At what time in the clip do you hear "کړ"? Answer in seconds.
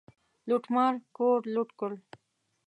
1.79-1.91